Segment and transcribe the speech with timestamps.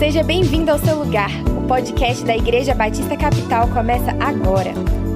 [0.00, 1.28] Seja bem-vindo ao seu lugar.
[1.58, 4.72] O podcast da Igreja Batista Capital começa agora.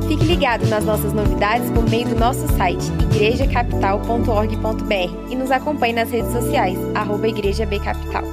[0.06, 6.10] Fique ligado nas nossas novidades por meio do nosso site igrejacapital.org.br e nos acompanhe nas
[6.10, 8.24] redes sociais, arroba Igreja B Capital.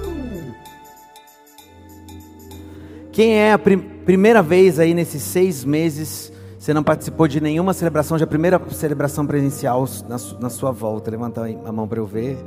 [3.13, 7.73] Quem é a prim primeira vez aí nesses seis meses, você não participou de nenhuma
[7.73, 11.09] celebração, já a primeira celebração presencial na, su na sua volta?
[11.09, 12.37] Levanta a mão para eu ver.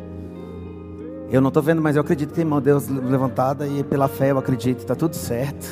[1.35, 4.07] Eu não estou vendo, mas eu acredito que tem mão de Deus levantada e pela
[4.07, 5.67] fé eu acredito, está tudo certo.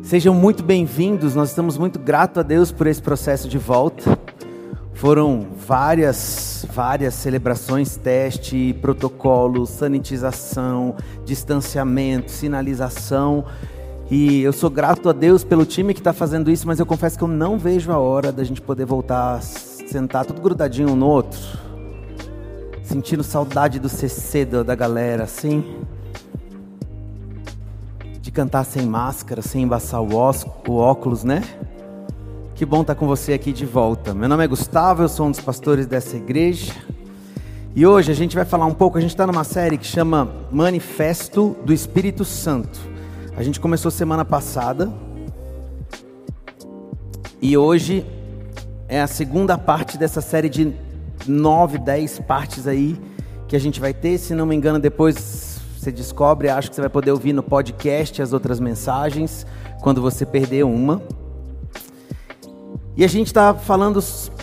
[0.00, 4.16] Sejam muito bem-vindos, nós estamos muito gratos a Deus por esse processo de volta.
[4.94, 13.44] Foram várias, várias celebrações, teste, protocolo, sanitização, distanciamento, sinalização.
[14.08, 17.18] E eu sou grato a Deus pelo time que está fazendo isso, mas eu confesso
[17.18, 20.94] que eu não vejo a hora da gente poder voltar a sentar tudo grudadinho um
[20.94, 21.71] no outro
[22.92, 25.78] Sentindo saudade do CC da galera, assim.
[28.20, 30.08] De cantar sem máscara, sem embaçar o,
[30.68, 31.42] o óculos, né?
[32.54, 34.12] Que bom estar com você aqui de volta.
[34.12, 36.74] Meu nome é Gustavo, eu sou um dos pastores dessa igreja.
[37.74, 40.30] E hoje a gente vai falar um pouco, a gente está numa série que chama
[40.50, 42.78] Manifesto do Espírito Santo.
[43.34, 44.92] A gente começou semana passada.
[47.40, 48.04] E hoje
[48.86, 50.91] é a segunda parte dessa série de
[51.26, 52.98] nove, dez partes aí
[53.48, 54.18] que a gente vai ter.
[54.18, 58.22] Se não me engano, depois você descobre, acho que você vai poder ouvir no podcast
[58.22, 59.44] as outras mensagens
[59.80, 61.02] quando você perder uma.
[62.96, 64.00] E a gente está falando,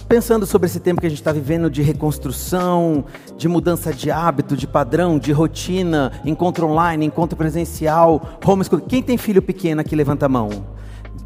[0.07, 3.05] pensando sobre esse tempo que a gente está vivendo de reconstrução,
[3.37, 8.85] de mudança de hábito, de padrão, de rotina, encontro online, encontro presencial, homeschooling.
[8.87, 10.49] Quem tem filho pequeno aqui, levanta a mão.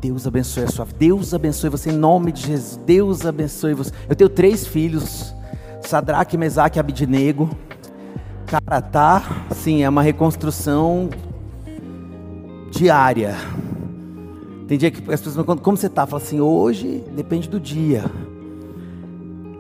[0.02, 0.98] Deus abençoe a sua vida.
[1.00, 2.78] Deus abençoe você em nome de Jesus.
[2.86, 3.92] Deus abençoe você.
[4.10, 5.34] Eu tenho três filhos.
[5.94, 7.52] Sadraque, Mesaque e Abidnego.
[8.48, 11.08] Cara, tá, sim, é uma reconstrução
[12.72, 13.36] diária.
[14.68, 16.08] Tem dia que as pessoas me contam, como você tá?
[16.08, 18.06] Fala assim, hoje depende do dia.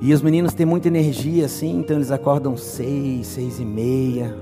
[0.01, 4.35] E os meninos têm muita energia, assim, então eles acordam seis, seis e meia.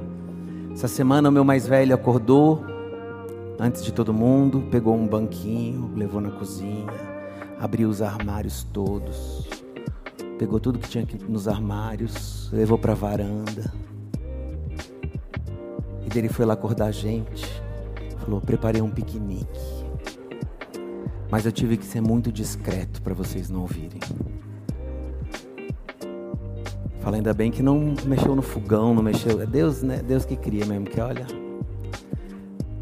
[0.71, 2.63] Essa semana o meu mais velho acordou
[3.59, 6.87] antes de todo mundo, pegou um banquinho, levou na cozinha,
[7.59, 9.60] abriu os armários todos
[10.41, 13.71] pegou tudo que tinha aqui nos armários, levou para a varanda.
[16.03, 17.45] E dele foi lá acordar a gente.
[18.17, 19.85] Falou: "Preparei um piquenique".
[21.29, 23.99] Mas eu tive que ser muito discreto para vocês não ouvirem.
[27.01, 29.39] Fala ainda bem que não mexeu no fogão, não mexeu.
[29.39, 30.01] É Deus, né?
[30.01, 31.27] Deus que cria mesmo, que olha.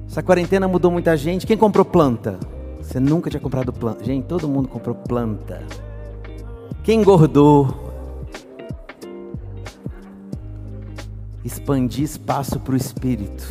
[0.07, 1.45] Essa quarentena mudou muita gente.
[1.45, 2.39] Quem comprou planta?
[2.79, 4.05] Você nunca tinha comprado planta.
[4.05, 5.88] Gente, todo mundo comprou planta.
[6.84, 7.91] Quem engordou?
[11.44, 13.47] Expandir espaço para o espírito.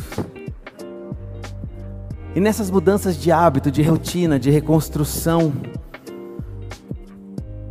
[2.35, 5.53] E nessas mudanças de hábito, de rotina, de reconstrução,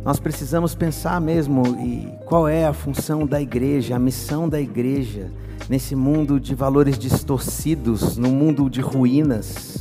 [0.03, 5.31] nós precisamos pensar mesmo e qual é a função da igreja, a missão da igreja
[5.69, 9.78] nesse mundo de valores distorcidos, no mundo de ruínas.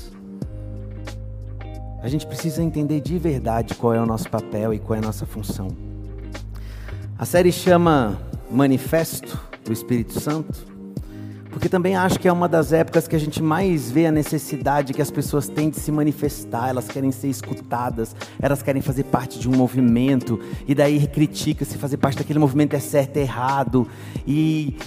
[2.08, 5.04] A gente precisa entender de verdade qual é o nosso papel e qual é a
[5.04, 5.69] nossa função.
[7.19, 8.19] A série chama
[8.50, 10.58] Manifesto do Espírito Santo,
[11.50, 14.94] porque também acho que é uma das épocas que a gente mais vê a necessidade
[14.94, 19.38] que as pessoas têm de se manifestar, elas querem ser escutadas, elas querem fazer parte
[19.38, 23.86] de um movimento, e daí critica se fazer parte daquele movimento é certo é errado,
[24.26, 24.78] e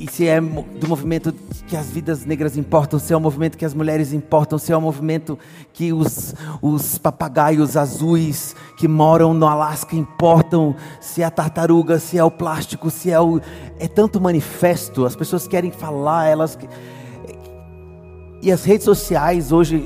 [0.00, 1.30] e se é do movimento
[1.66, 4.76] que as vidas negras importam, se é o movimento que as mulheres importam, se é
[4.76, 5.38] o movimento
[5.74, 12.16] que os, os papagaios azuis que moram no Alasca importam, se é a tartaruga, se
[12.16, 13.42] é o plástico, se é o.
[13.78, 16.58] É tanto manifesto, as pessoas querem falar, elas.
[18.40, 19.84] E as redes sociais hoje,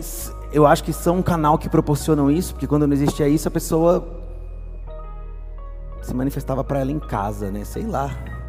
[0.52, 3.50] eu acho que são um canal que proporcionam isso, porque quando não existia isso, a
[3.50, 4.06] pessoa
[6.02, 7.64] se manifestava para ela em casa, né?
[7.64, 8.43] Sei lá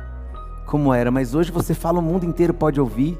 [0.65, 3.17] como era, mas hoje você fala, o mundo inteiro pode ouvir.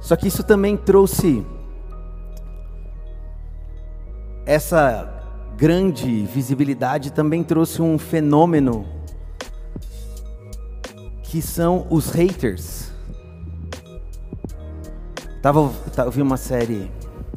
[0.00, 1.46] Só que isso também trouxe
[4.44, 5.08] essa
[5.56, 8.86] grande visibilidade, também trouxe um fenômeno
[11.22, 12.90] que são os haters.
[15.40, 16.90] Tava, eu vi uma série,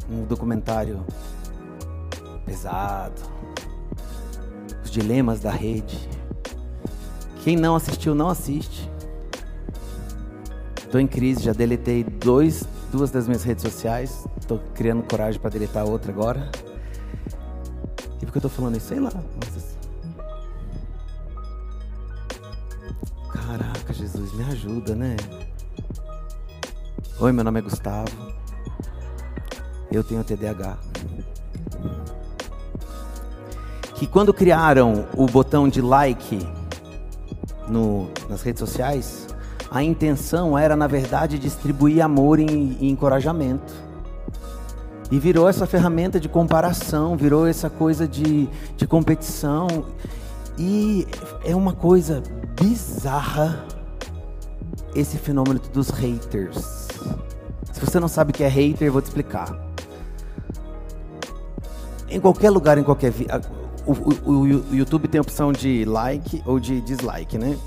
[0.09, 1.05] um documentário
[2.45, 3.21] pesado,
[4.83, 6.14] os dilemas da rede.
[7.45, 8.89] Quem não assistiu, não assiste.
[10.77, 14.25] Estou em crise, já deletei dois, duas das minhas redes sociais.
[14.41, 16.49] Estou criando coragem para deletar outra agora.
[18.19, 18.87] E por que eu estou falando isso?
[18.87, 19.11] Sei lá.
[19.37, 19.77] Mas...
[23.31, 25.15] Caraca, Jesus, me ajuda, né?
[27.19, 28.09] Oi, meu nome é Gustavo.
[29.91, 30.79] Eu tenho TDAH.
[33.93, 36.54] Que quando criaram o botão de like
[37.67, 39.27] no, nas redes sociais,
[39.69, 42.45] a intenção era, na verdade, distribuir amor e,
[42.79, 43.73] e encorajamento.
[45.11, 49.67] E virou essa ferramenta de comparação, virou essa coisa de, de competição.
[50.57, 51.07] E
[51.43, 52.23] é uma coisa
[52.59, 53.65] bizarra
[54.95, 56.87] esse fenômeno dos haters.
[57.71, 59.53] Se você não sabe o que é hater, eu vou te explicar.
[62.09, 63.11] Em qualquer lugar, em qualquer.
[63.85, 67.57] O, o, o, YouTube tem a opção de like ou de dislike, né?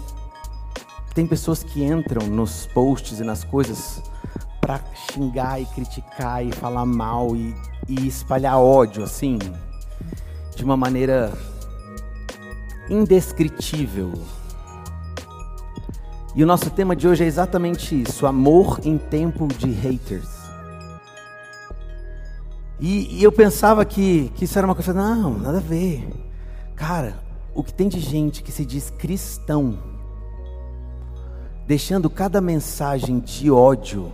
[1.15, 4.03] Tem pessoas que entram nos posts e nas coisas
[4.61, 4.81] para
[5.13, 7.55] xingar e criticar e falar mal e,
[7.89, 9.39] e espalhar ódio, assim,
[10.57, 11.33] de uma maneira
[12.91, 14.13] indescritível.
[16.35, 20.38] E o nosso tema de hoje é exatamente isso: amor em tempo de haters.
[22.81, 26.09] E, e, eu pensava que, que isso era uma coisa, não, nada a ver.
[26.77, 27.19] Cara,
[27.55, 29.79] o que tem de gente que se diz cristão,
[31.67, 34.13] deixando cada mensagem de ódio,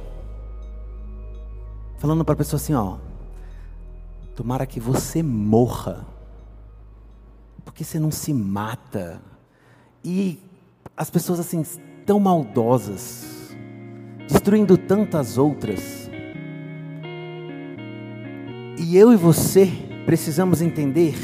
[1.99, 2.96] falando para a pessoa assim: ó,
[4.34, 6.06] tomara que você morra,
[7.64, 9.20] porque você não se mata.
[10.02, 10.38] E
[10.96, 11.62] as pessoas assim
[12.06, 13.55] tão maldosas,
[14.28, 16.03] destruindo tantas outras.
[18.76, 19.71] E eu e você
[20.05, 21.15] precisamos entender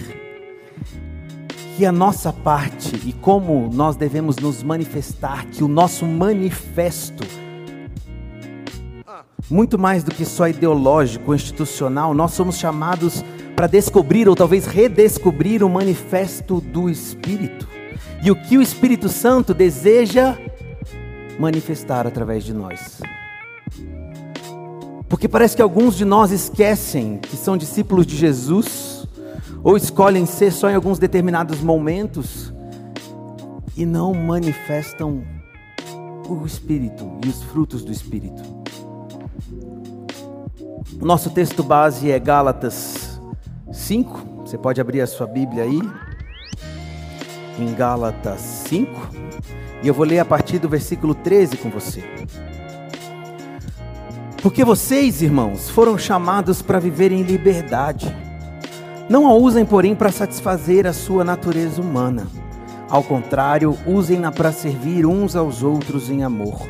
[1.77, 7.25] que a nossa parte e como nós devemos nos manifestar, que o nosso manifesto,
[9.51, 13.25] muito mais do que só ideológico, institucional, nós somos chamados
[13.57, 17.67] para descobrir ou talvez redescobrir o manifesto do Espírito.
[18.23, 20.37] E o que o Espírito Santo deseja
[21.39, 23.01] manifestar através de nós.
[25.11, 29.09] Porque parece que alguns de nós esquecem que são discípulos de Jesus,
[29.61, 32.55] ou escolhem ser só em alguns determinados momentos,
[33.77, 35.25] e não manifestam
[36.29, 38.41] o Espírito e os frutos do Espírito.
[41.01, 43.21] O nosso texto base é Gálatas
[43.73, 44.45] 5.
[44.47, 45.81] Você pode abrir a sua Bíblia aí.
[47.59, 49.11] Em Gálatas 5.
[49.83, 52.05] E eu vou ler a partir do versículo 13 com você.
[54.43, 58.15] Porque vocês, irmãos, foram chamados para viver em liberdade.
[59.07, 62.27] Não a usem, porém, para satisfazer a sua natureza humana.
[62.89, 66.67] Ao contrário, usem-na para servir uns aos outros em amor.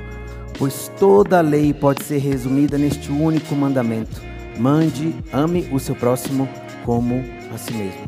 [0.59, 4.21] Pois toda a lei pode ser resumida neste único mandamento:
[4.59, 6.49] mande, ame o seu próximo
[6.85, 7.25] como
[7.55, 8.01] a si mesmo.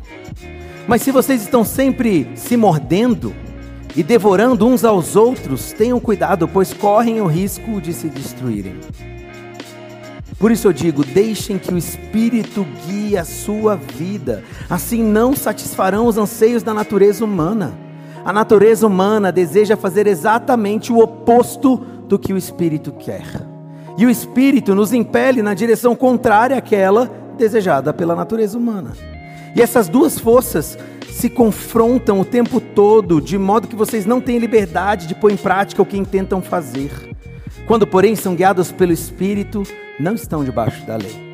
[0.89, 3.33] Mas se vocês estão sempre se mordendo,
[3.95, 8.75] e devorando uns aos outros, tenham cuidado, pois correm o risco de se destruírem.
[10.43, 16.05] Por isso eu digo: deixem que o Espírito guie a sua vida, assim não satisfarão
[16.05, 17.73] os anseios da natureza humana.
[18.25, 21.77] A natureza humana deseja fazer exatamente o oposto
[22.09, 23.25] do que o Espírito quer.
[23.97, 28.95] E o Espírito nos impele na direção contrária àquela desejada pela natureza humana.
[29.55, 30.77] E essas duas forças
[31.09, 35.37] se confrontam o tempo todo, de modo que vocês não têm liberdade de pôr em
[35.37, 37.12] prática o que intentam fazer.
[37.67, 39.63] Quando, porém, são guiados pelo Espírito,
[39.99, 41.33] não estão debaixo da lei.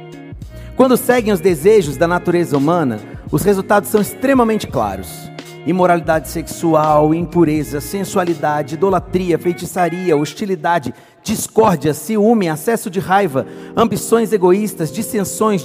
[0.76, 3.00] Quando seguem os desejos da natureza humana,
[3.32, 5.30] os resultados são extremamente claros:
[5.66, 15.64] imoralidade sexual, impureza, sensualidade, idolatria, feitiçaria, hostilidade, discórdia, ciúme, acesso de raiva, ambições egoístas, dissensões,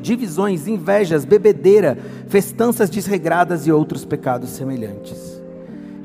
[0.00, 1.98] divisões, invejas, bebedeira,
[2.28, 5.35] festanças desregradas e outros pecados semelhantes.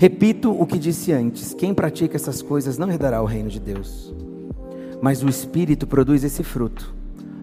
[0.02, 4.12] Repito o que disse antes: quem pratica essas coisas não herdará o reino de Deus.
[5.00, 6.92] Mas o Espírito produz esse fruto: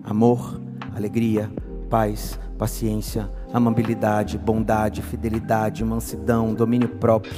[0.03, 0.61] amor,
[0.93, 1.49] alegria,
[1.89, 7.33] paz, paciência, amabilidade, bondade, fidelidade, mansidão, domínio próprio.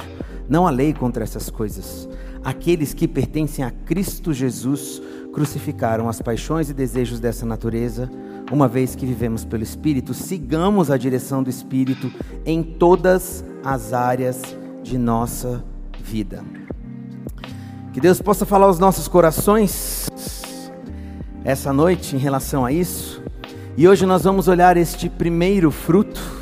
[0.49, 2.09] Não há lei contra essas coisas.
[2.43, 4.99] Aqueles que pertencem a Cristo Jesus
[5.31, 8.09] crucificaram as paixões e desejos dessa natureza,
[8.51, 12.11] uma vez que vivemos pelo Espírito, sigamos a direção do Espírito
[12.43, 15.63] em todas as áreas de nossa
[15.99, 16.43] vida.
[17.93, 20.09] Que Deus possa falar aos nossos corações
[21.43, 23.21] essa noite em relação a isso.
[23.77, 26.41] E hoje nós vamos olhar este primeiro fruto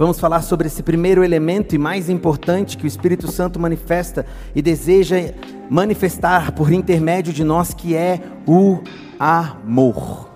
[0.00, 4.62] Vamos falar sobre esse primeiro elemento e mais importante que o Espírito Santo manifesta e
[4.62, 5.34] deseja
[5.68, 8.78] manifestar por intermédio de nós, que é o
[9.18, 10.30] amor.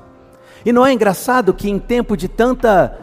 [0.67, 2.95] E não é engraçado que em tempo de tanta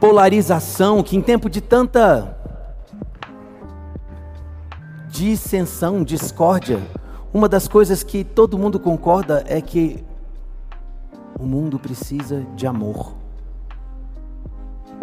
[0.00, 2.35] polarização, que em tempo de tanta
[5.16, 6.78] dissensão, discórdia,
[7.32, 10.04] uma das coisas que todo mundo concorda é que
[11.38, 13.14] o mundo precisa de amor.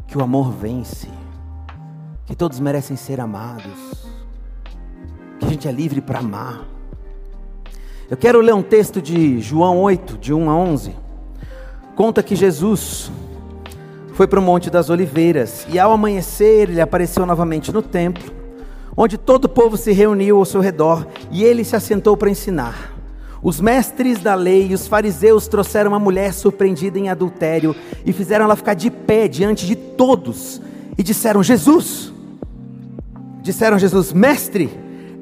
[0.08, 1.08] Que o amor vence.
[2.28, 4.08] Que todos merecem ser amados.
[5.40, 6.64] Que a gente é livre para amar.
[8.10, 10.96] Eu quero ler um texto de João 8, de 1 a 11.
[11.96, 13.12] Conta que Jesus
[14.14, 18.43] foi para o Monte das Oliveiras e ao amanhecer ele apareceu novamente no templo,
[18.96, 22.94] onde todo o povo se reuniu ao seu redor e ele se assentou para ensinar.
[23.42, 28.46] Os mestres da lei e os fariseus trouxeram uma mulher surpreendida em adultério e fizeram
[28.46, 30.62] ela ficar de pé diante de todos
[30.98, 32.14] e disseram: Jesus,
[33.42, 34.70] disseram Jesus, mestre,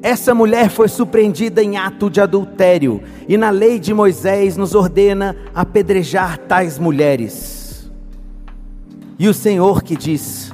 [0.02, 5.36] essa mulher foi surpreendida em ato de adultério e na lei de Moisés nos ordena
[5.54, 7.90] apedrejar tais mulheres.
[9.18, 10.52] E o Senhor que diz,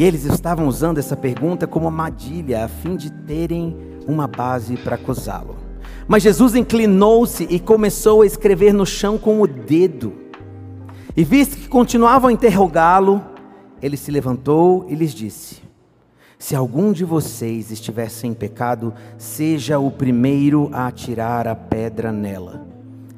[0.00, 3.76] e eles estavam usando essa pergunta como armadilha a fim de terem
[4.08, 5.58] uma base para acusá-lo.
[6.08, 10.14] Mas Jesus inclinou-se e começou a escrever no chão com o dedo.
[11.14, 13.22] E visto que continuavam a interrogá-lo,
[13.82, 15.60] ele se levantou e lhes disse:
[16.38, 22.66] Se algum de vocês estiver sem pecado, seja o primeiro a atirar a pedra nela.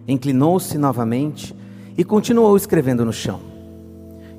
[0.08, 1.54] Inclinou-se novamente
[1.96, 3.38] e continuou escrevendo no chão.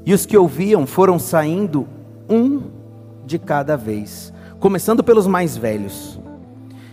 [0.05, 1.87] E os que ouviam foram saindo
[2.33, 2.61] um
[3.25, 6.19] de cada vez, começando pelos mais velhos.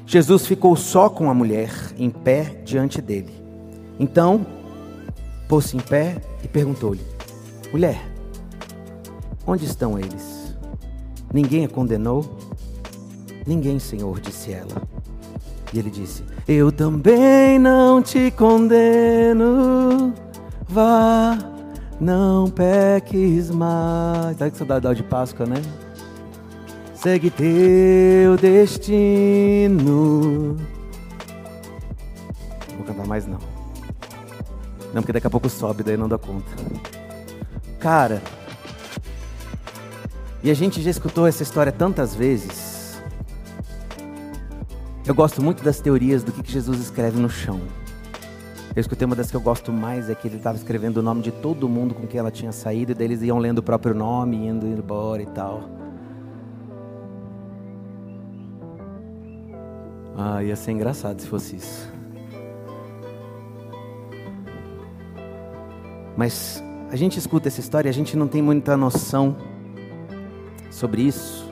[0.07, 3.33] Jesus ficou só com a mulher, em pé diante dele.
[3.99, 4.45] Então,
[5.49, 7.05] pôs-se em pé e perguntou-lhe:
[7.73, 8.01] Mulher,
[9.47, 10.57] onde estão eles?
[11.33, 12.25] Ninguém a condenou?
[13.47, 14.83] Ninguém, Senhor, disse ela.
[15.73, 20.13] E ele disse: Eu também não te condeno.
[20.69, 21.39] Vá,
[22.01, 24.37] não peques mais.
[24.37, 25.63] Tá que saudade de Páscoa, né?
[27.01, 29.79] segue teu destino.
[32.77, 33.39] Vou cantar mais não.
[34.93, 36.51] Não, porque daqui a pouco sobe, daí não dá conta.
[37.79, 38.21] Cara,
[40.43, 43.01] e a gente já escutou essa história tantas vezes.
[45.07, 47.63] Eu gosto muito das teorias do que Jesus escreve no chão.
[48.75, 51.23] Eu escutei uma das que eu gosto mais, é que ele estava escrevendo o nome
[51.23, 53.95] de todo mundo com quem ela tinha saído, e daí eles iam lendo o próprio
[53.95, 55.69] nome, indo embora e tal.
[60.17, 61.91] Ah, ia ser engraçado se fosse isso.
[66.17, 69.37] Mas a gente escuta essa história a gente não tem muita noção
[70.71, 71.51] sobre isso,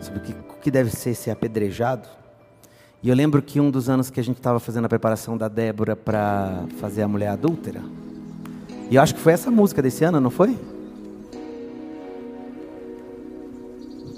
[0.00, 2.08] sobre o que, o que deve ser ser apedrejado.
[3.06, 5.46] E eu lembro que um dos anos que a gente estava fazendo a preparação da
[5.46, 7.80] Débora para fazer a mulher adúltera,
[8.90, 10.58] e eu acho que foi essa música desse ano, não foi?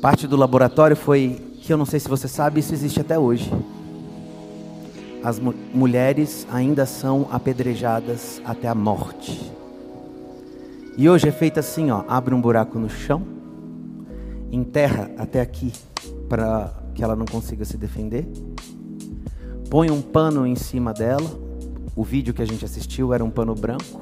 [0.01, 3.53] Parte do laboratório foi que eu não sei se você sabe, isso existe até hoje.
[5.23, 9.53] As mu mulheres ainda são apedrejadas até a morte.
[10.97, 13.23] E hoje é feito assim, ó, abre um buraco no chão,
[14.51, 15.75] enterra até aqui
[16.27, 18.27] para que ela não consiga se defender.
[19.71, 21.29] Põe um pano em cima dela.
[21.95, 24.01] O vídeo que a gente assistiu era um pano branco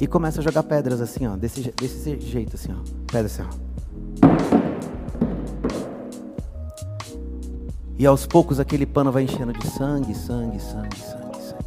[0.00, 2.82] e começa a jogar pedras assim, ó, desse, desse jeito assim, ó.
[3.06, 3.66] Pedra assim, ó.
[7.98, 11.66] E aos poucos aquele pano vai enchendo de sangue, sangue, sangue, sangue, sangue.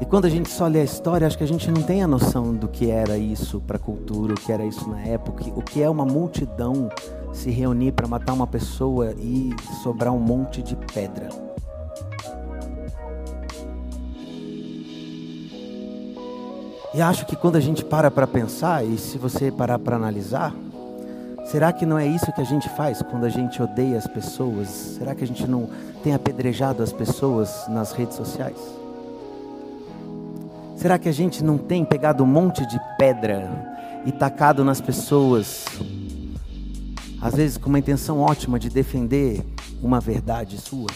[0.00, 2.08] E quando a gente só lê a história, acho que a gente não tem a
[2.08, 5.62] noção do que era isso para a cultura, o que era isso na época, o
[5.62, 6.90] que é uma multidão
[7.32, 11.28] se reunir para matar uma pessoa e sobrar um monte de pedra.
[16.94, 20.54] E acho que quando a gente para para pensar, e se você parar para analisar,
[21.50, 24.68] Será que não é isso que a gente faz quando a gente odeia as pessoas?
[24.68, 25.66] Será que a gente não
[26.02, 28.58] tem apedrejado as pessoas nas redes sociais?
[30.76, 33.48] Será que a gente não tem pegado um monte de pedra
[34.04, 35.64] e tacado nas pessoas,
[37.20, 39.44] às vezes com uma intenção ótima de defender
[39.82, 40.88] uma verdade sua?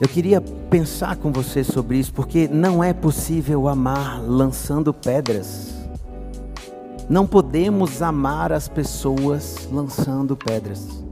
[0.00, 5.74] Eu queria pensar com você sobre isso, porque não é possível amar lançando pedras.
[7.08, 11.04] Não podemos amar as pessoas lançando pedras.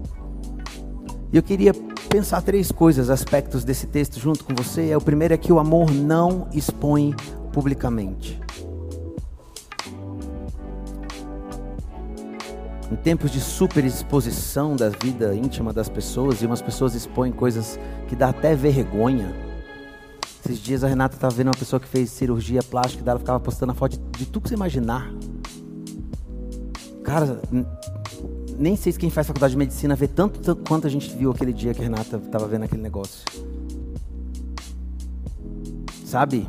[1.32, 1.72] E eu queria
[2.08, 4.88] pensar três coisas, aspectos desse texto junto com você.
[4.90, 7.14] É o primeiro é que o amor não expõe
[7.52, 8.40] publicamente.
[12.90, 17.78] Em tempos de super exposição da vida íntima das pessoas, e umas pessoas expõem coisas
[18.08, 19.32] que dá até vergonha.
[20.44, 23.72] Esses dias a Renata estava vendo uma pessoa que fez cirurgia plástica, ela ficava postando
[23.72, 25.12] a foto de, de tudo que você imaginar.
[27.04, 27.40] Cara,
[28.58, 31.30] nem sei se quem faz faculdade de medicina vê tanto, tanto quanto a gente viu
[31.30, 33.24] aquele dia que a Renata estava vendo aquele negócio.
[36.04, 36.48] Sabe?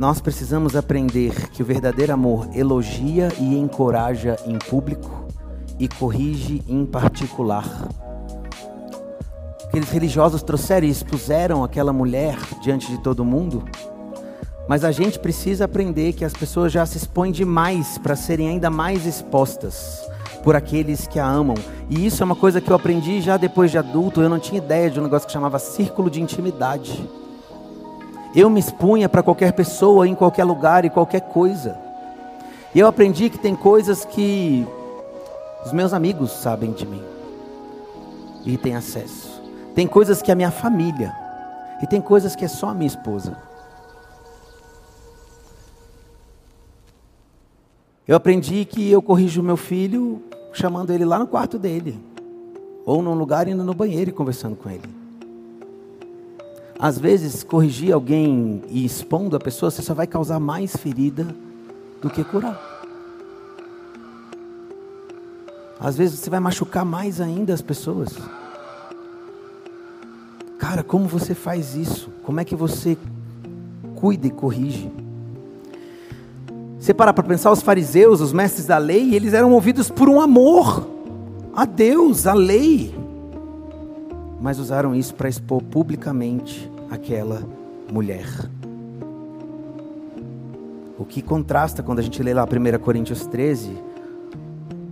[0.00, 5.26] Nós precisamos aprender que o verdadeiro amor elogia e encoraja em público
[5.78, 7.86] e corrige em particular.
[9.62, 13.62] Aqueles religiosos trouxeram e expuseram aquela mulher diante de todo mundo.
[14.66, 18.70] Mas a gente precisa aprender que as pessoas já se expõem demais para serem ainda
[18.70, 20.00] mais expostas
[20.42, 21.56] por aqueles que a amam.
[21.90, 24.22] E isso é uma coisa que eu aprendi já depois de adulto.
[24.22, 27.06] Eu não tinha ideia de um negócio que chamava círculo de intimidade.
[28.34, 31.76] Eu me expunha para qualquer pessoa, em qualquer lugar e qualquer coisa.
[32.72, 34.64] E eu aprendi que tem coisas que
[35.64, 37.02] os meus amigos sabem de mim
[38.46, 39.42] e têm acesso.
[39.74, 41.12] Tem coisas que a minha família
[41.82, 43.36] e tem coisas que é só a minha esposa.
[48.06, 50.22] Eu aprendi que eu corrijo o meu filho
[50.52, 51.98] chamando ele lá no quarto dele,
[52.84, 54.99] ou num lugar indo no banheiro e conversando com ele.
[56.80, 61.26] Às vezes, corrigir alguém e expondo a pessoa, você só vai causar mais ferida
[62.00, 62.58] do que curar.
[65.78, 68.16] Às vezes você vai machucar mais ainda as pessoas.
[70.58, 72.08] Cara, como você faz isso?
[72.22, 72.96] Como é que você
[73.96, 74.90] cuida e corrige?
[76.78, 80.18] Você para para pensar, os fariseus, os mestres da lei, eles eram movidos por um
[80.18, 80.88] amor
[81.54, 82.94] a Deus, a lei.
[84.40, 87.42] Mas usaram isso para expor publicamente aquela
[87.90, 88.26] mulher.
[90.98, 93.70] O que contrasta quando a gente lê lá 1 Coríntios 13,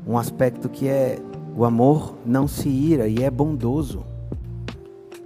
[0.07, 1.19] um aspecto que é
[1.55, 4.05] o amor não se ira e é bondoso.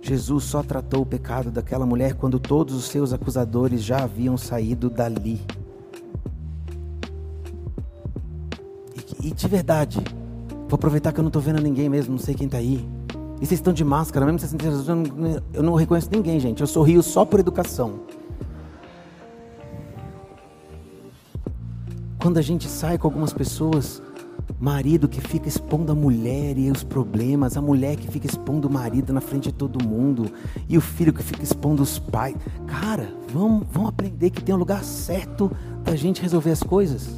[0.00, 4.90] Jesus só tratou o pecado daquela mulher quando todos os seus acusadores já haviam saído
[4.90, 5.40] dali.
[9.20, 10.00] E, e de verdade,
[10.68, 12.84] vou aproveitar que eu não estou vendo ninguém mesmo, não sei quem está aí.
[13.42, 16.60] E vocês estão de máscara, mesmo vocês eu não, eu não reconheço ninguém, gente.
[16.60, 18.02] Eu sorrio só por educação.
[22.20, 24.00] Quando a gente sai com algumas pessoas,
[24.60, 28.72] Marido que fica expondo a mulher e os problemas, a mulher que fica expondo o
[28.72, 30.30] marido na frente de todo mundo,
[30.68, 32.36] e o filho que fica expondo os pais.
[32.68, 35.50] Cara, vamos, vamos aprender que tem um lugar certo
[35.82, 37.08] da gente resolver as coisas.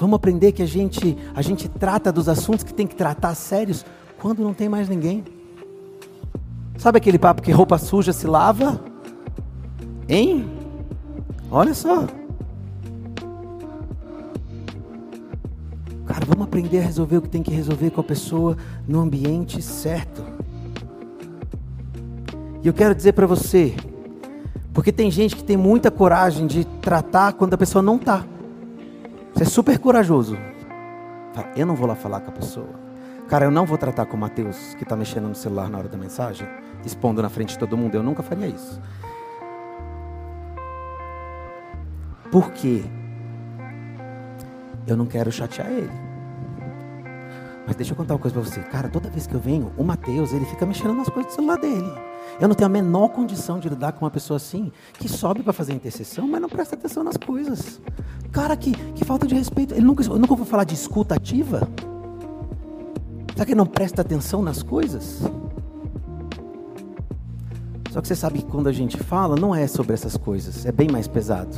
[0.00, 3.84] Vamos aprender que a gente, a gente trata dos assuntos que tem que tratar sérios
[4.18, 5.22] quando não tem mais ninguém.
[6.78, 8.82] Sabe aquele papo que roupa suja se lava?
[10.08, 10.50] Hein?
[11.50, 12.06] Olha só.
[16.06, 18.56] Cara, vamos aprender a resolver o que tem que resolver com a pessoa
[18.88, 20.24] no ambiente certo.
[22.62, 23.74] E eu quero dizer para você,
[24.72, 28.24] porque tem gente que tem muita coragem de tratar quando a pessoa não está.
[29.40, 30.36] Você é super corajoso.
[31.56, 32.68] Eu não vou lá falar com a pessoa.
[33.26, 35.88] Cara, eu não vou tratar com o Mateus, que está mexendo no celular na hora
[35.88, 36.46] da mensagem,
[36.84, 37.94] expondo na frente de todo mundo.
[37.94, 38.78] Eu nunca faria isso.
[42.30, 42.84] Por quê?
[44.86, 46.09] eu não quero chatear ele.
[47.70, 48.60] Mas deixa eu contar uma coisa para você.
[48.62, 51.56] Cara, toda vez que eu venho, o Mateus, ele fica mexendo nas coisas do celular
[51.56, 51.88] dele.
[52.40, 55.52] Eu não tenho a menor condição de lidar com uma pessoa assim, que sobe para
[55.52, 57.80] fazer intercessão, mas não presta atenção nas coisas.
[58.32, 59.72] Cara, que, que falta de respeito.
[59.72, 61.68] Ele nunca, eu nunca vou falar de escuta ativa.
[63.34, 65.20] Será que ele não presta atenção nas coisas?
[67.92, 70.72] Só que você sabe que quando a gente fala, não é sobre essas coisas, é
[70.72, 71.56] bem mais pesado.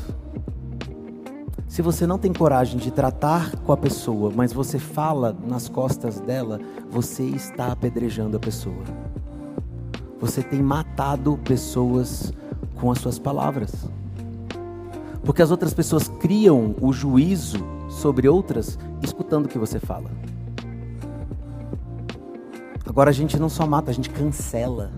[1.73, 6.21] Se você não tem coragem de tratar com a pessoa, mas você fala nas costas
[6.21, 8.85] dela, você está apedrejando a pessoa.
[10.21, 12.31] Você tem matado pessoas
[12.79, 13.73] com as suas palavras.
[15.25, 20.11] Porque as outras pessoas criam o juízo sobre outras escutando o que você fala.
[22.85, 24.91] Agora a gente não só mata, a gente cancela.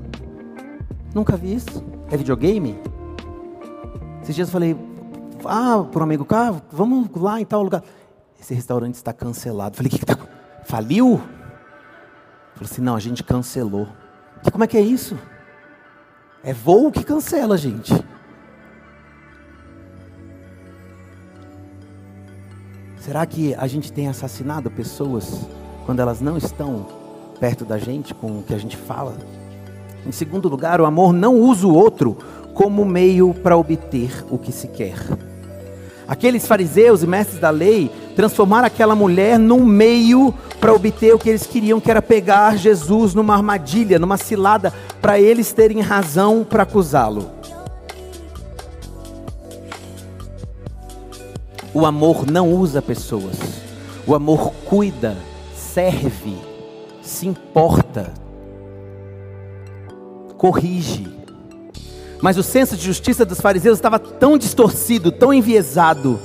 [1.15, 1.85] Nunca vi isso.
[2.11, 2.77] É videogame?
[4.21, 4.77] Esses dias eu falei,
[5.47, 7.83] ah, por um amigo, cá, vamos lá em tal lugar.
[8.41, 9.77] Esse restaurante está cancelado.
[9.77, 10.17] Falei, o que está?
[10.65, 11.19] Faliu?
[12.55, 13.89] Falei assim, não, a gente cancelou.
[14.47, 15.17] E como é que é isso?
[16.43, 17.93] É voo que cancela, gente.
[22.99, 25.47] Será que a gente tem assassinado pessoas
[25.85, 26.87] quando elas não estão
[27.39, 29.17] perto da gente com o que a gente fala?
[30.07, 32.17] Em segundo lugar, o amor não usa o outro
[32.55, 34.97] como meio para obter o que se quer.
[36.07, 41.31] Aqueles fariseus e mestres da lei transformaram aquela mulher num meio para obter o que
[41.31, 46.63] eles queriam, que era pegar Jesus numa armadilha, numa cilada, para eles terem razão para
[46.63, 47.31] acusá-lo.
[51.73, 53.37] O amor não usa pessoas.
[54.07, 55.17] O amor cuida,
[55.57, 56.37] serve,
[57.03, 58.13] se importa,
[60.37, 61.24] corrige.
[62.25, 66.19] Mas o senso de justiça dos fariseus estava tão distorcido, tão enviesado,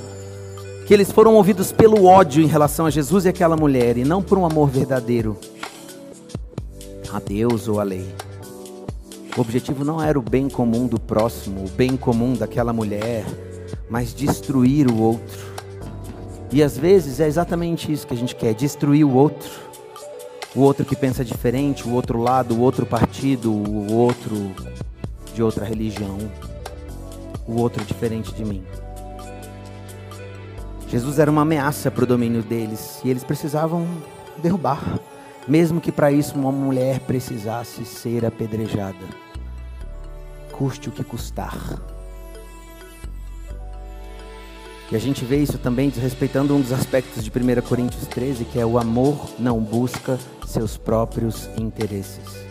[0.86, 4.22] que eles foram movidos pelo ódio em relação a Jesus e aquela mulher, e não
[4.22, 5.36] por um amor verdadeiro
[7.12, 8.08] a Deus ou a lei.
[9.36, 13.26] O objetivo não era o bem comum do próximo, o bem comum daquela mulher,
[13.90, 15.38] mas destruir o outro.
[16.50, 19.50] E às vezes é exatamente isso que a gente quer: destruir o outro.
[20.56, 24.50] O outro que pensa diferente, o outro lado, o outro partido, o outro
[25.32, 26.18] de outra religião,
[27.46, 28.64] o outro diferente de mim.
[30.88, 33.86] Jesus era uma ameaça para o domínio deles e eles precisavam
[34.38, 34.98] derrubar,
[35.46, 39.06] mesmo que para isso uma mulher precisasse ser apedrejada,
[40.50, 41.56] custe o que custar.
[44.90, 48.58] E a gente vê isso também desrespeitando um dos aspectos de 1 Coríntios 13, que
[48.58, 52.49] é o amor não busca seus próprios interesses.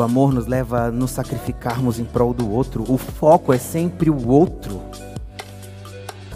[0.00, 2.90] O amor nos leva a nos sacrificarmos em prol do outro.
[2.90, 4.80] O foco é sempre o outro.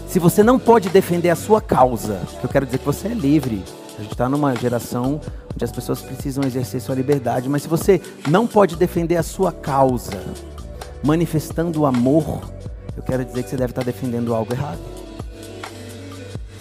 [0.07, 3.63] Se você não pode defender a sua causa, eu quero dizer que você é livre.
[3.97, 5.19] A gente está numa geração
[5.51, 7.99] onde as pessoas precisam exercer sua liberdade, mas se você
[8.29, 10.21] não pode defender a sua causa,
[11.03, 12.41] manifestando o amor,
[12.95, 14.77] eu quero dizer que você deve estar defendendo algo errado.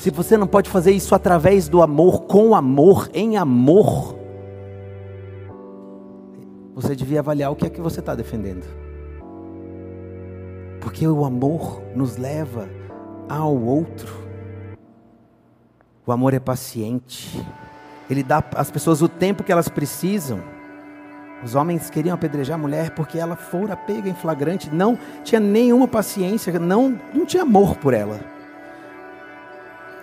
[0.01, 4.24] Se você não pode fazer isso através do amor, com amor, em amor,
[6.75, 8.65] você devia avaliar o que é que você está defendendo.
[10.81, 12.69] Porque o amor nos leva
[13.29, 14.13] ao outro.
[16.05, 17.41] O amor é paciente.
[18.11, 20.41] Ele dá às pessoas o tempo que elas precisam.
[21.43, 25.87] Os homens queriam apedrejar a mulher porque ela fora pega em flagrante, não tinha nenhuma
[25.87, 28.21] paciência, não, não tinha amor por ela.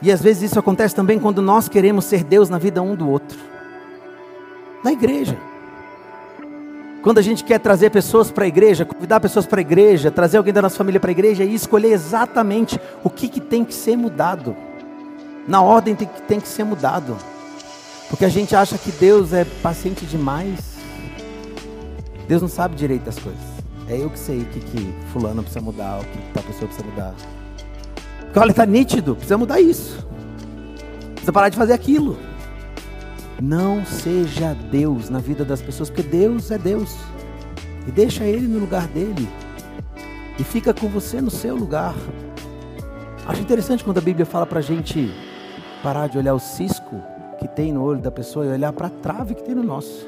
[0.01, 3.09] E às vezes isso acontece também quando nós queremos ser Deus na vida um do
[3.09, 3.37] outro.
[4.83, 5.37] Na igreja.
[7.01, 10.37] Quando a gente quer trazer pessoas para a igreja, convidar pessoas para a igreja, trazer
[10.37, 13.73] alguém da nossa família para a igreja e escolher exatamente o que, que tem que
[13.73, 14.55] ser mudado.
[15.47, 17.17] Na ordem tem que, tem que ser mudado.
[18.07, 20.75] Porque a gente acha que Deus é paciente demais.
[22.27, 23.41] Deus não sabe direito das coisas.
[23.87, 26.67] É eu que sei o que, que fulano precisa mudar, o que, que a pessoa
[26.67, 27.15] precisa mudar.
[28.19, 30.07] Porque olha, está nítido, precisa mudar isso.
[31.13, 32.17] Precisa parar de fazer aquilo.
[33.41, 36.95] Não seja Deus na vida das pessoas, porque Deus é Deus.
[37.87, 39.27] E deixa Ele no lugar dele.
[40.37, 41.95] E fica com você no seu lugar.
[43.25, 45.11] Acho interessante quando a Bíblia fala para a gente
[45.81, 47.01] parar de olhar o cisco
[47.39, 50.07] que tem no olho da pessoa e olhar para a trave que tem no nosso.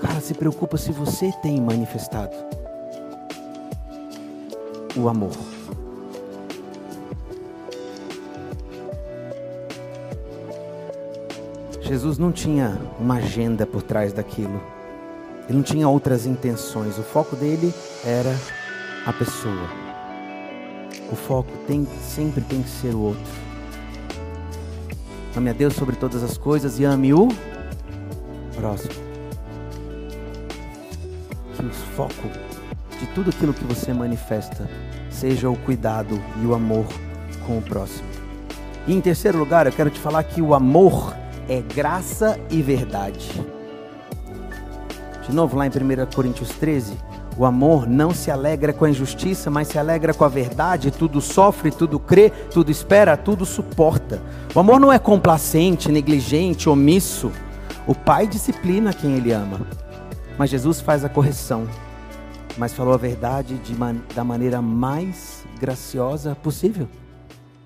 [0.00, 2.34] Cara, se preocupa se você tem manifestado
[4.96, 5.53] o amor.
[11.94, 14.60] Jesus não tinha uma agenda por trás daquilo.
[15.48, 16.98] Ele não tinha outras intenções.
[16.98, 17.72] O foco dele
[18.04, 18.36] era
[19.06, 19.68] a pessoa.
[21.12, 23.32] O foco tem, sempre tem que ser o outro.
[25.36, 27.28] Ame a Deus sobre todas as coisas e ame o
[28.56, 29.04] próximo
[31.56, 32.28] que o foco
[32.98, 34.68] de tudo aquilo que você manifesta
[35.08, 36.86] seja o cuidado e o amor
[37.46, 38.08] com o próximo.
[38.84, 43.44] E em terceiro lugar, eu quero te falar que o amor é graça e verdade.
[45.26, 45.72] De novo, lá em 1
[46.14, 46.96] Coríntios 13,
[47.36, 50.90] o amor não se alegra com a injustiça, mas se alegra com a verdade.
[50.90, 54.22] Tudo sofre, tudo crê, tudo espera, tudo suporta.
[54.54, 57.32] O amor não é complacente, negligente, omisso.
[57.86, 59.60] O pai disciplina quem ele ama.
[60.38, 61.66] Mas Jesus faz a correção,
[62.56, 66.88] mas falou a verdade man da maneira mais graciosa possível.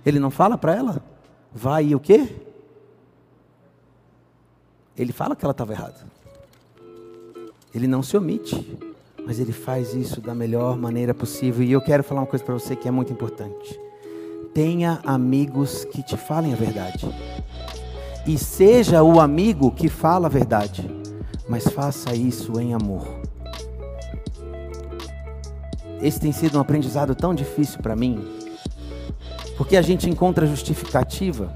[0.05, 1.03] Ele não fala para ela,
[1.53, 2.48] vai e o quê?
[4.99, 6.07] Ele fala que ela estava errada.
[7.75, 8.79] Ele não se omite,
[9.25, 11.65] mas ele faz isso da melhor maneira possível.
[11.65, 13.79] E eu quero falar uma coisa para você que é muito importante.
[14.53, 17.09] Tenha amigos que te falem a verdade.
[18.27, 20.99] E seja o amigo que fala a verdade
[21.49, 23.09] mas faça isso em amor.
[26.01, 28.23] Esse tem sido um aprendizado tão difícil para mim,
[29.57, 31.53] porque a gente encontra justificativa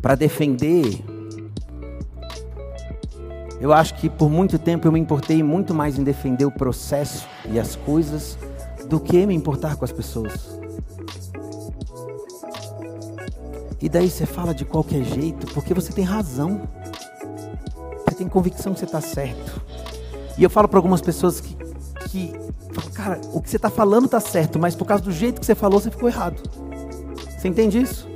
[0.00, 1.04] para defender.
[3.60, 7.26] Eu acho que por muito tempo eu me importei muito mais em defender o processo
[7.48, 8.36] e as coisas
[8.88, 10.58] do que me importar com as pessoas.
[13.80, 16.62] E daí você fala de qualquer jeito, porque você tem razão
[18.14, 19.60] você tem convicção que você está certo.
[20.38, 21.56] E eu falo para algumas pessoas que,
[22.08, 22.32] que,
[22.94, 25.54] cara, o que você está falando está certo, mas por causa do jeito que você
[25.54, 26.40] falou, você ficou errado.
[27.36, 28.08] Você entende isso?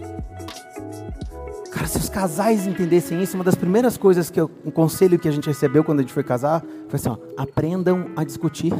[1.89, 5.31] Se os casais entendessem isso, uma das primeiras coisas que eu, um conselho que a
[5.31, 8.75] gente recebeu quando a gente foi casar, foi assim, ó, aprendam a discutir.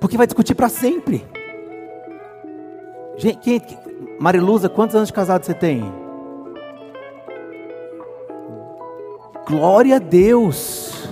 [0.00, 1.26] Porque vai discutir para sempre.
[3.18, 3.60] Gente, quem,
[4.18, 5.84] Mariluza, quantos anos de casado você tem?
[9.46, 11.06] Glória a Deus.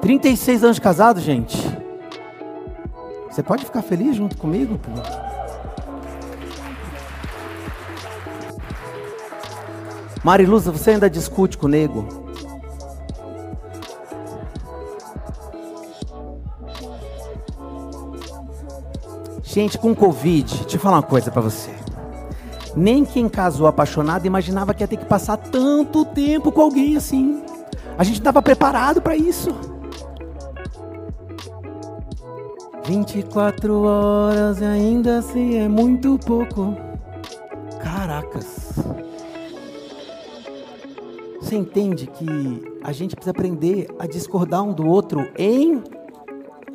[0.00, 1.56] 36 anos de casado, gente.
[3.30, 4.76] Você pode ficar feliz junto comigo?
[4.76, 5.29] Pô?
[10.22, 12.06] Mariluza, você ainda discute com o nego?
[19.42, 21.70] Gente, com Covid, deixa eu falar uma coisa para você.
[22.76, 27.42] Nem quem casou apaixonado imaginava que ia ter que passar tanto tempo com alguém assim.
[27.98, 29.50] A gente estava preparado para isso.
[32.84, 36.76] 24 horas e ainda assim é muito pouco.
[37.82, 38.74] Caracas.
[41.50, 45.82] Você entende que a gente precisa aprender a discordar um do outro em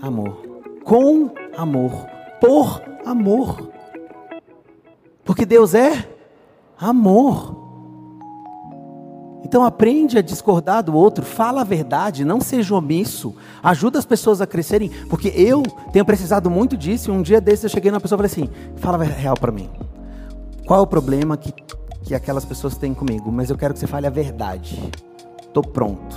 [0.02, 0.42] amor,
[0.84, 1.94] com amor,
[2.42, 3.72] por amor.
[5.24, 6.06] Porque Deus é
[6.78, 7.56] amor.
[9.46, 13.34] Então aprende a discordar do outro, fala a verdade, não seja omisso,
[13.64, 17.12] ajuda as pessoas a crescerem, porque eu tenho precisado muito disso.
[17.12, 19.70] E um dia desses eu cheguei numa pessoa e falei assim: fala real para mim.
[20.66, 21.54] Qual é o problema que
[22.06, 24.92] que aquelas pessoas têm comigo, mas eu quero que você fale a verdade.
[25.42, 26.16] Estou pronto.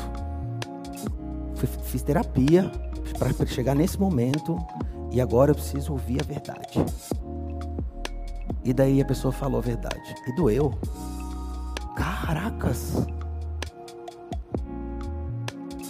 [1.85, 2.71] Fiz terapia
[3.19, 4.59] para chegar nesse momento
[5.11, 6.85] e agora eu preciso ouvir a verdade.
[8.63, 10.15] E daí a pessoa falou a verdade.
[10.27, 10.75] E doeu.
[11.97, 13.07] Caracas!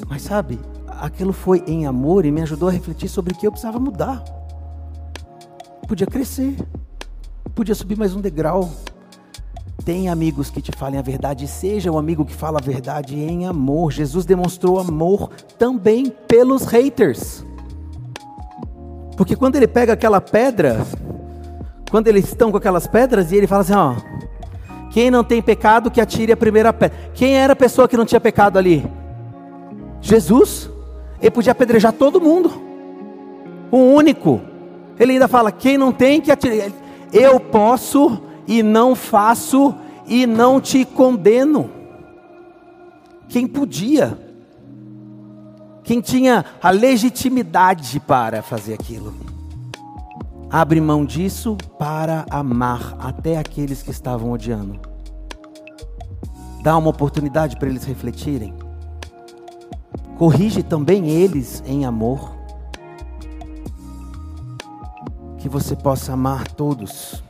[0.09, 3.51] Mas sabe, aquilo foi em amor e me ajudou a refletir sobre o que eu
[3.51, 4.23] precisava mudar.
[5.89, 6.57] Podia crescer,
[7.55, 8.71] podia subir mais um degrau,
[9.89, 13.47] Tenha amigos que te falem a verdade, seja o amigo que fala a verdade em
[13.47, 13.91] amor.
[13.91, 17.43] Jesus demonstrou amor também pelos haters.
[19.17, 20.87] Porque quando ele pega aquela pedra,
[21.91, 23.95] quando eles estão com aquelas pedras e ele fala assim, ó,
[24.91, 26.95] quem não tem pecado que atire a primeira pedra.
[27.15, 28.87] Quem era a pessoa que não tinha pecado ali?
[30.03, 30.69] Jesus.
[31.19, 32.53] Ele podia apedrejar todo mundo.
[33.71, 34.39] O único.
[35.01, 36.75] Ele ainda fala: quem não tem que atire.
[37.11, 39.75] Eu posso e não faço
[40.07, 41.71] e não te condeno.
[43.29, 44.19] Quem podia?
[45.85, 49.15] Quem tinha a legitimidade para fazer aquilo?
[50.51, 54.81] Abre mão disso para amar até aqueles que estavam odiando.
[56.63, 58.55] Dá uma oportunidade para eles refletirem.
[60.17, 62.35] Corrige também eles em amor.
[65.37, 67.23] Que você possa amar todos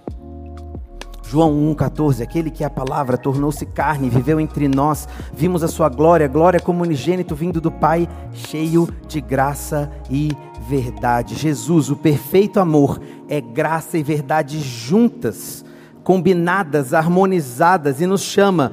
[1.31, 5.91] João 1,14: Aquele que é a palavra tornou-se carne viveu entre nós, vimos a sua
[5.91, 10.33] glória, glória como unigênito vindo do Pai, cheio de graça e
[10.67, 11.35] verdade.
[11.35, 15.63] Jesus, o perfeito amor, é graça e verdade juntas,
[16.03, 18.73] combinadas, harmonizadas, e nos chama,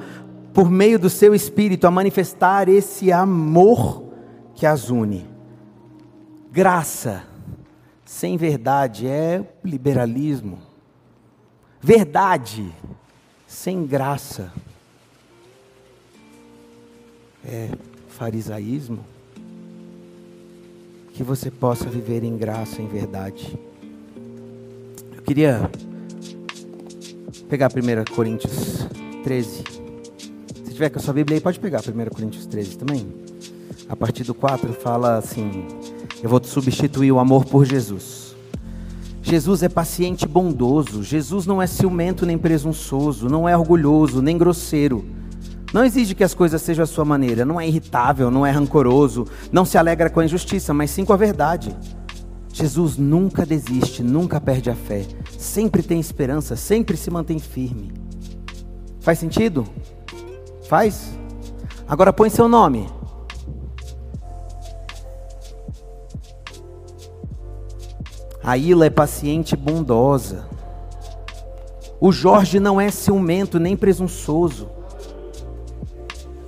[0.54, 4.02] por meio do seu Espírito, a manifestar esse amor
[4.54, 5.26] que as une.
[6.50, 7.22] Graça
[8.02, 10.65] sem verdade é liberalismo
[11.86, 12.74] Verdade
[13.46, 14.52] sem graça
[17.44, 17.68] é
[18.08, 19.06] farisaísmo.
[21.12, 23.56] Que você possa viver em graça, em verdade.
[25.14, 25.70] Eu queria
[27.48, 28.84] pegar 1 Coríntios
[29.22, 29.62] 13.
[30.64, 33.06] Se tiver com a sua Bíblia aí, pode pegar 1 Coríntios 13 também.
[33.88, 35.68] A partir do 4 fala assim:
[36.20, 38.25] Eu vou substituir o amor por Jesus.
[39.28, 41.02] Jesus é paciente e bondoso.
[41.02, 45.04] Jesus não é ciumento nem presunçoso, não é orgulhoso nem grosseiro.
[45.74, 49.26] Não exige que as coisas sejam a sua maneira, não é irritável, não é rancoroso,
[49.50, 51.76] não se alegra com a injustiça, mas sim com a verdade.
[52.52, 55.04] Jesus nunca desiste, nunca perde a fé,
[55.36, 57.92] sempre tem esperança, sempre se mantém firme.
[59.00, 59.66] Faz sentido?
[60.68, 61.18] Faz?
[61.88, 62.86] Agora põe seu nome.
[68.46, 70.46] A Ila é paciente bondosa.
[72.00, 74.68] O Jorge não é ciumento nem presunçoso.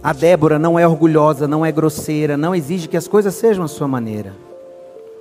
[0.00, 3.68] A Débora não é orgulhosa, não é grosseira, não exige que as coisas sejam a
[3.68, 4.32] sua maneira.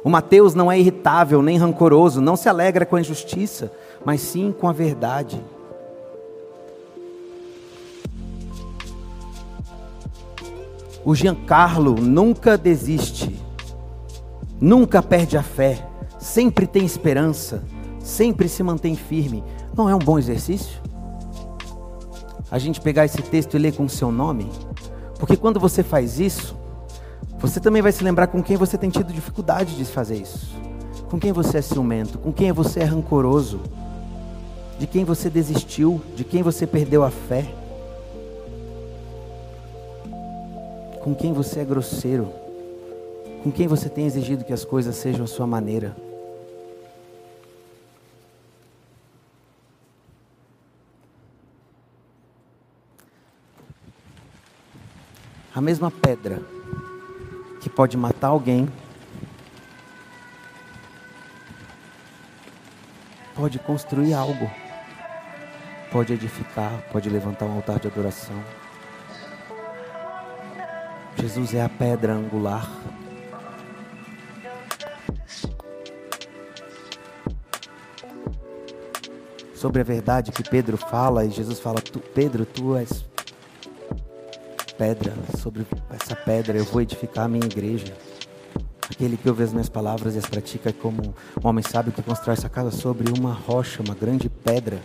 [0.04, 3.72] O Mateus não é irritável nem rancoroso, não se alegra com a injustiça,
[4.06, 5.44] mas sim com a verdade.
[11.04, 13.48] O Giancarlo nunca desiste
[14.60, 15.84] nunca perde a fé,
[16.20, 17.64] sempre tem esperança,
[18.00, 19.44] sempre se mantém firme.
[19.76, 20.82] Não é um bom exercício?
[22.50, 24.50] A gente pegar esse texto e ler com o seu nome?
[25.20, 26.56] Porque quando você faz isso,
[27.40, 30.56] você também vai se lembrar com quem você tem tido dificuldade de fazer isso.
[31.10, 33.60] Com quem você é ciumento, com quem você é rancoroso,
[34.80, 37.46] de quem você desistiu, de quem você perdeu a fé.
[41.04, 42.28] Com quem você é grosseiro,
[43.44, 45.96] com quem você tem exigido que as coisas sejam a sua maneira.
[55.58, 56.40] A mesma pedra
[57.60, 58.70] que pode matar alguém
[63.34, 64.52] pode construir algo,
[65.92, 68.40] pode edificar, pode levantar um altar de adoração.
[71.16, 72.72] Jesus é a pedra angular.
[79.56, 83.04] Sobre a verdade que Pedro fala, e Jesus fala: tu, Pedro, tu és
[84.78, 87.94] pedra, sobre essa pedra eu vou edificar a minha igreja.
[88.90, 91.14] Aquele que ouve as minhas palavras e as pratica como
[91.44, 94.80] um homem sábio que constrói essa casa sobre uma rocha, uma grande pedra.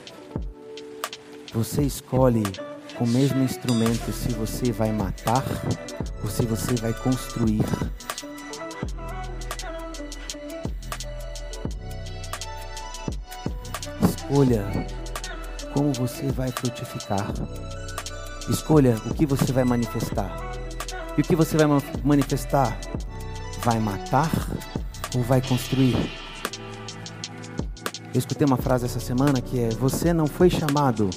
[1.53, 2.43] Você escolhe
[2.97, 5.45] com o mesmo instrumento se você vai matar
[6.23, 7.63] ou se você vai construir.
[14.03, 14.65] Escolha
[15.75, 17.33] como você vai frutificar.
[18.49, 20.31] Escolha o que você vai manifestar.
[21.17, 21.67] E o que você vai
[22.03, 22.77] manifestar?
[23.61, 24.31] Vai matar
[25.15, 25.95] ou vai construir?
[28.15, 31.09] Eu escutei uma frase essa semana que é: Você não foi chamado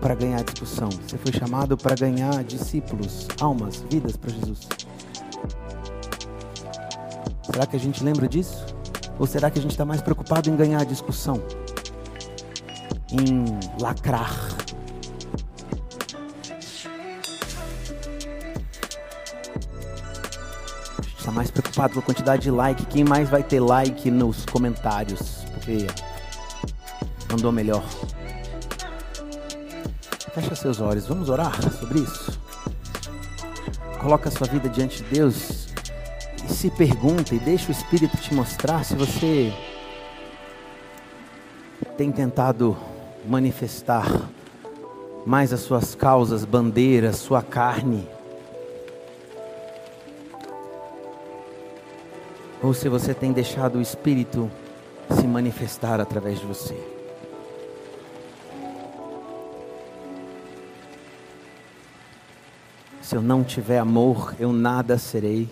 [0.00, 4.66] para ganhar discussão, você foi chamado para ganhar discípulos, almas, vidas para Jesus.
[7.44, 8.64] Será que a gente lembra disso?
[9.18, 11.42] Ou será que a gente está mais preocupado em ganhar discussão?
[13.12, 13.44] Em
[13.82, 14.59] lacrar?
[21.30, 22.84] Está mais preocupado com a quantidade de like.
[22.86, 25.44] Quem mais vai ter like nos comentários?
[25.52, 25.86] Porque
[27.30, 27.84] mandou melhor.
[30.34, 31.06] Fecha seus olhos.
[31.06, 32.36] Vamos orar sobre isso.
[34.00, 35.68] Coloca sua vida diante de Deus
[36.44, 39.52] e se pergunta e deixa o Espírito te mostrar se você
[41.96, 42.76] tem tentado
[43.24, 44.04] manifestar
[45.24, 48.08] mais as suas causas, bandeiras, sua carne
[52.62, 54.50] ou se você tem deixado o Espírito
[55.10, 56.76] se manifestar através de você.
[63.00, 65.48] Se eu não tiver amor, eu nada serei.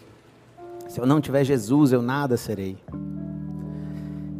[0.89, 2.79] Se eu não tiver Jesus, eu nada serei.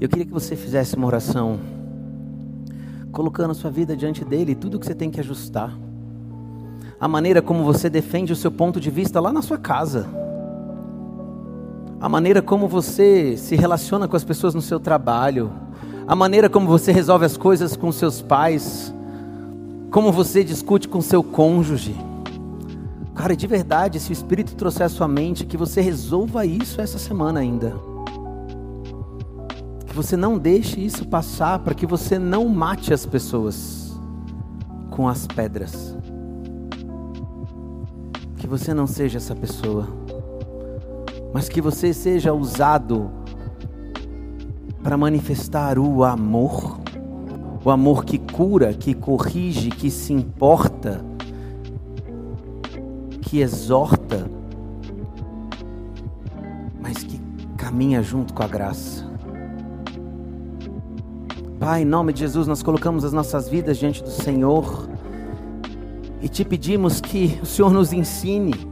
[0.01, 1.59] Eu queria que você fizesse uma oração,
[3.11, 5.77] colocando a sua vida diante dele, tudo que você tem que ajustar.
[7.01, 10.18] A maneira como você defende o seu ponto de vista lá na sua casa
[12.01, 15.51] a maneira como você se relaciona com as pessoas no seu trabalho,
[16.07, 18.95] a maneira como você resolve as coisas com seus pais,
[19.91, 21.97] como você discute com seu cônjuge.
[23.15, 26.99] Cara, de verdade, se o Espírito trouxer à sua mente, que você resolva isso essa
[26.99, 27.75] semana ainda.
[29.85, 33.99] Que você não deixe isso passar, para que você não mate as pessoas
[34.89, 35.97] com as pedras.
[38.37, 39.89] Que você não seja essa pessoa
[41.39, 43.13] mas que você seja usado
[44.83, 46.81] para manifestar o amor,
[47.65, 51.01] o amor que cura, que corrige, que se importa,
[53.21, 54.29] que exorta,
[56.83, 57.21] mas que
[57.57, 59.07] caminha junto com a graça.
[61.61, 64.89] Pai, em nome de Jesus, nós colocamos as nossas vidas diante do Senhor
[66.21, 68.68] e te pedimos que o Senhor nos ensine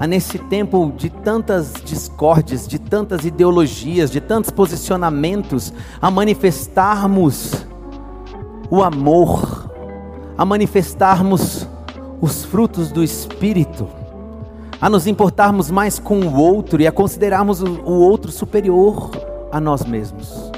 [0.00, 7.66] a nesse tempo de tantas discórdias, de tantas ideologias, de tantos posicionamentos, a manifestarmos
[8.70, 9.70] o amor,
[10.38, 11.68] a manifestarmos
[12.18, 13.86] os frutos do Espírito,
[14.80, 19.10] a nos importarmos mais com o outro e a considerarmos o outro superior
[19.52, 20.50] a nós mesmos.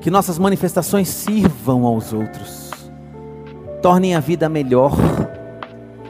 [0.00, 2.70] Que nossas manifestações sirvam aos outros,
[3.82, 4.96] tornem a vida melhor,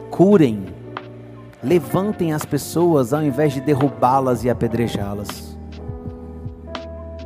[0.09, 0.74] curem,
[1.65, 5.57] levantem as pessoas ao invés de derrubá-las e apedrejá-las.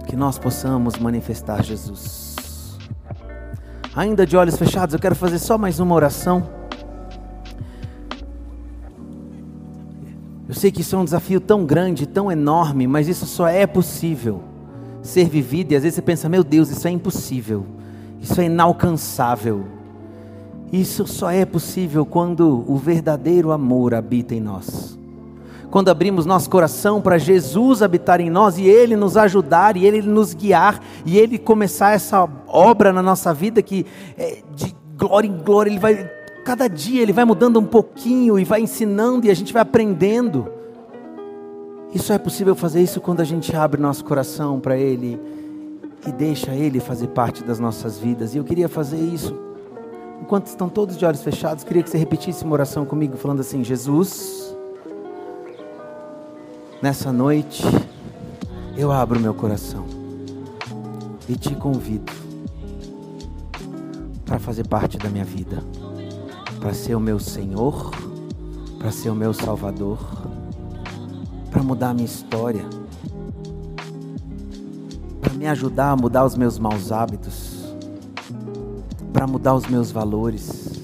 [0.07, 2.77] Que nós possamos manifestar Jesus.
[3.95, 6.59] Ainda de olhos fechados, eu quero fazer só mais uma oração.
[10.59, 14.43] sei que isso é um desafio tão grande, tão enorme, mas isso só é possível
[15.01, 15.71] ser vivido.
[15.71, 17.65] E às vezes você pensa, meu Deus, isso é impossível,
[18.19, 19.65] isso é inalcançável.
[20.71, 24.97] Isso só é possível quando o verdadeiro amor habita em nós.
[25.71, 30.01] Quando abrimos nosso coração para Jesus habitar em nós e Ele nos ajudar, e Ele
[30.01, 33.85] nos guiar, e Ele começar essa obra na nossa vida que
[34.17, 36.09] é de glória em glória, Ele vai,
[36.43, 40.47] cada dia Ele vai mudando um pouquinho e vai ensinando e a gente vai aprendendo.
[41.93, 45.19] Isso é possível fazer isso quando a gente abre nosso coração para Ele
[46.07, 48.35] e deixa Ele fazer parte das nossas vidas.
[48.35, 49.48] E eu queria fazer isso
[50.21, 53.63] enquanto estão todos de olhos fechados, queria que você repetisse uma oração comigo, falando assim:
[53.63, 54.55] Jesus,
[56.81, 57.63] nessa noite,
[58.77, 59.85] eu abro meu coração
[61.27, 62.11] e te convido
[64.25, 65.63] para fazer parte da minha vida,
[66.59, 67.91] para ser o meu Senhor,
[68.77, 69.99] para ser o meu Salvador,
[71.49, 72.63] para mudar a minha história,
[75.19, 77.58] para me ajudar a mudar os meus maus hábitos
[79.11, 80.79] para mudar os meus valores.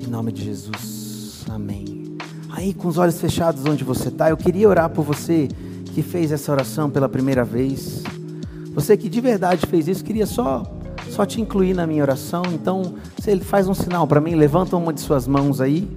[0.00, 2.16] Em nome de Jesus, amém.
[2.50, 5.48] Aí, com os olhos fechados onde você está, eu queria orar por você
[5.94, 8.02] que fez essa oração pela primeira vez.
[8.74, 10.62] Você que de verdade fez isso, queria só
[11.10, 12.42] só te incluir na minha oração.
[12.52, 12.94] Então,
[13.26, 15.90] ele faz um sinal para mim, levanta uma de suas mãos aí.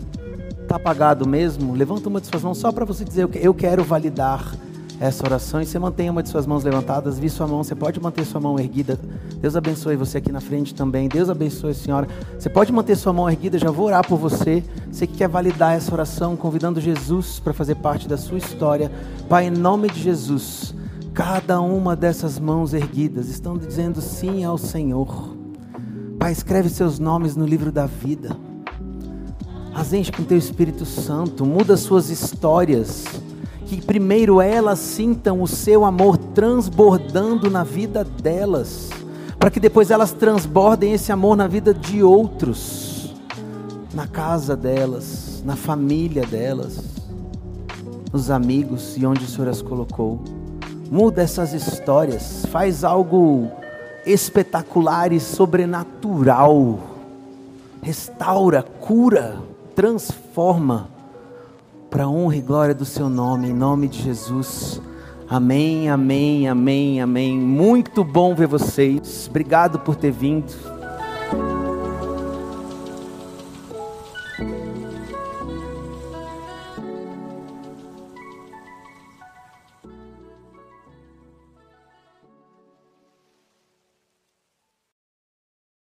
[0.68, 1.74] Tá apagado mesmo?
[1.74, 4.56] Levanta uma de suas mãos só para você dizer eu quero validar
[5.00, 8.00] essa oração e você mantenha uma de suas mãos levantadas, vi sua mão, você pode
[8.00, 9.00] manter sua mão erguida.
[9.42, 11.10] Deus abençoe você aqui na frente também.
[11.10, 12.08] Deus abençoe senhora.
[12.38, 14.64] Você pode manter sua mão erguida, já vou orar por você.
[14.92, 18.92] Você que quer validar essa oração, convidando Jesus para fazer parte da sua história.
[19.28, 20.74] Pai, em nome de Jesus,
[21.14, 25.36] cada uma dessas mãos erguidas estão dizendo sim ao Senhor.
[26.18, 28.38] Pai, escreve seus nomes no livro da vida.
[29.76, 33.06] As enche com teu Espírito Santo, muda suas histórias
[33.66, 38.90] que primeiro elas sintam o seu amor transbordando na vida delas,
[39.40, 43.14] para que depois elas transbordem esse amor na vida de outros,
[43.94, 46.80] na casa delas, na família delas,
[48.12, 50.20] nos amigos e onde o Senhor as colocou.
[50.90, 53.50] Muda essas histórias, faz algo
[54.06, 56.80] espetacular e sobrenatural,
[57.82, 59.38] restaura, cura,
[59.76, 60.93] transforma
[61.94, 64.82] para honra e glória do seu nome, em nome de Jesus.
[65.30, 67.38] Amém, amém, amém, amém.
[67.38, 69.28] Muito bom ver vocês.
[69.30, 70.73] Obrigado por ter vindo.